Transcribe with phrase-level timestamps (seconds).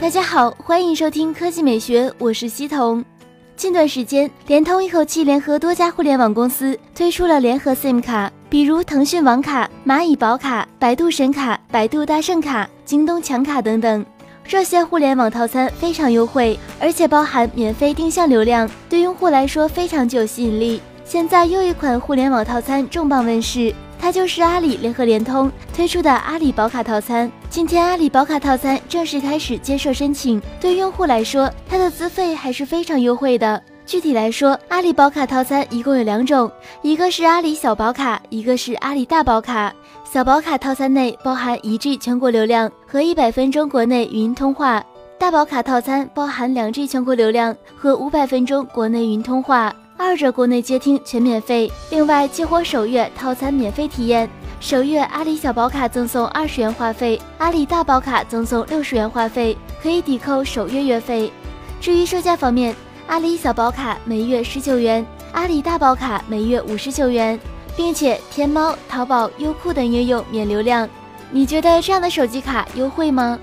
[0.00, 3.04] 大家好，欢迎收听科技美学，我是西彤。
[3.54, 14.04] 近段时间，联通一口气联合多家互联网公司推出了联合 SIM 卡，比如腾讯网卡、蚂蚁宝卡、百度神卡、百度大圣卡、京东强卡等等。
[14.42, 20.80] 这些互联网套餐非常优惠，而且包含免费定向流量，对用户来说非常具有吸引力。
[21.04, 23.74] 现在又一款互联网套餐重磅问世。
[24.02, 27.30] 它就是阿里联合联通推出的阿里宝卡套餐。
[27.50, 30.40] 今天，阿里宝卡套餐正式开始接受申请。
[30.60, 33.60] 对用户来说，它的资费还是非常优惠的。
[33.84, 36.48] 具体来说，阿里宝卡套餐一共有两种，
[36.80, 39.74] 一个是阿里小宝卡，一个是阿里大宝卡。
[40.04, 44.80] 小宝卡套餐内包含一 G 全国流量和一百分钟国内语音通话，
[45.18, 49.74] 大宝卡套餐包含两 G 全国流量和五百分钟国内语音通话。
[49.98, 61.32] 二者国内接听全免费，另外激活首月套餐免费体验，首月阿里小宝卡赠送二十元话费，阿里大宝卡赠送六十元话费，可以抵扣首月月费。
[61.80, 62.76] 至于售价方面，
[63.06, 67.40] 阿里小宝卡每月十九元，阿里大宝卡每月五十九元，
[67.74, 70.86] 并且天猫、淘宝、优酷等应用免流量。
[71.30, 73.38] 你觉得这样的手机卡优惠吗？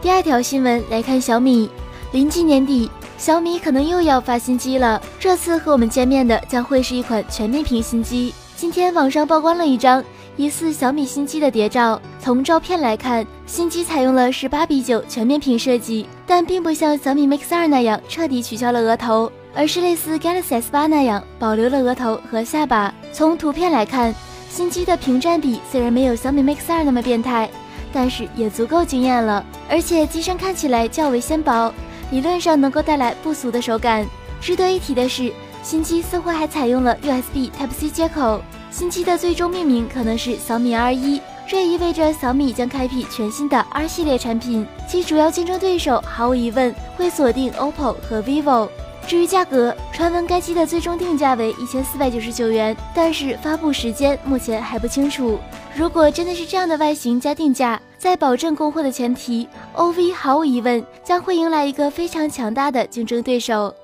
[0.00, 1.68] 第二条新闻来看小米，
[2.12, 2.88] 临近年底。
[3.18, 8.32] 小米可能又要发新机了，这次和我们见面的将会是一款全面屏新机。
[8.56, 10.02] 今天网上曝光了一张
[10.36, 22.94] 疑似小米新机的谍照，从照片来看，新机采用了十八比九全面屏设计，但并不像小米 Mix 二那样彻底取消了额头，而是类似 Galaxy S 八那样保留了额头和下巴。
[23.12, 24.14] 从图片来看，
[24.48, 27.50] 新机的屏占比虽然没有小米 Mix 二那么变态，
[27.92, 31.72] 但是也足够惊艳了，而且机身看起来较为纤薄。
[32.10, 34.06] 理论上能够带来不俗的手感。
[34.40, 35.32] 值得一提的是，
[35.64, 38.40] 新机似乎还采用了 USB Type C 接口。
[38.70, 48.68] 新机的最终命名可能是小米 R 一，这意味着小米将开辟全新的 R 系列产品，其主要竞争对手毫无疑问会锁定 OPPO 和 vivo。
[49.06, 55.38] 至于价格，传闻该机的最终定价为一千四百九十九元，但是发布时间目前还不清楚。
[55.74, 63.74] 如果真的是这样的外形加定价，在保证供货的前提，OV 毫无疑问将会迎来一个非常强大的竞争对手。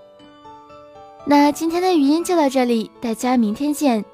[1.30, 4.04] 那今天的语音就到这里，大家明天见。